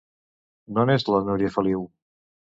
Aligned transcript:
D'on 0.77 0.93
és 0.95 1.05
la 1.15 1.21
Núria 1.29 1.53
Feliu? 1.59 1.87